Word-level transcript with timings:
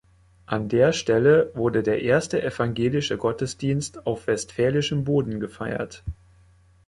An 0.47 0.67
der 0.67 0.93
Stelle 0.93 1.51
wurde 1.53 1.83
der 1.83 2.01
erste 2.01 2.41
evangelische 2.41 3.17
Gottesdienst 3.17 4.07
auf 4.07 4.25
westfälischem 4.25 5.03
Boden 5.03 5.39
gefeiert. 5.39 6.03